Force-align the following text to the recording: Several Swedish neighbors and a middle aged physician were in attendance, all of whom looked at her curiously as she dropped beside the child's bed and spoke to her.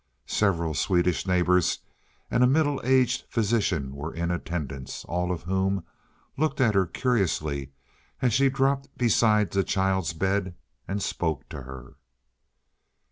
Several 0.25 0.73
Swedish 0.73 1.27
neighbors 1.27 1.77
and 2.31 2.43
a 2.43 2.47
middle 2.47 2.81
aged 2.83 3.25
physician 3.29 3.93
were 3.95 4.11
in 4.11 4.31
attendance, 4.31 5.05
all 5.05 5.31
of 5.31 5.43
whom 5.43 5.83
looked 6.39 6.59
at 6.59 6.73
her 6.73 6.87
curiously 6.87 7.71
as 8.19 8.33
she 8.33 8.49
dropped 8.49 8.87
beside 8.97 9.51
the 9.51 9.63
child's 9.63 10.13
bed 10.13 10.55
and 10.87 11.03
spoke 11.03 11.47
to 11.49 11.61
her. 11.61 11.97